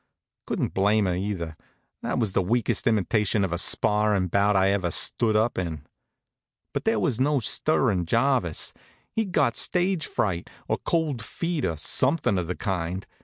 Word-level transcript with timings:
Couldn't 0.47 0.73
blame 0.73 1.05
her, 1.05 1.13
either. 1.13 1.55
That 2.01 2.17
was 2.17 2.33
the 2.33 2.41
weakest 2.41 2.87
imitation 2.87 3.45
of 3.45 3.53
a 3.53 3.59
sparrin' 3.59 4.29
bout 4.29 4.55
I 4.55 4.71
ever 4.71 4.89
stood 4.89 5.35
up 5.35 5.59
in. 5.59 5.85
But 6.73 6.85
there 6.85 6.99
was 6.99 7.19
no 7.19 7.39
stirrin' 7.39 8.07
Jarvis. 8.07 8.73
He'd 9.11 9.31
got 9.31 9.55
stage 9.55 10.07
fright, 10.07 10.49
or 10.67 10.79
cold 10.79 11.21
feet, 11.23 11.65
or 11.65 11.77
something 11.77 12.39
of 12.39 12.47
the 12.47 12.55
kind. 12.55 13.05